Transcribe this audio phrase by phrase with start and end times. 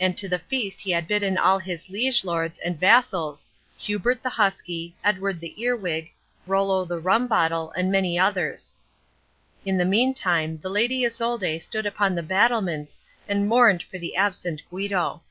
[0.00, 3.46] And to the feast he had bidden all his liege lords and vassals—
[3.80, 6.10] Hubert the Husky, Edward the Earwig,
[6.46, 8.72] Rollo the Rumbottle, and many others.
[9.66, 14.62] In the meantime the Lady Isolde stood upon the battlements and mourned for the absent
[14.70, 15.22] Guido.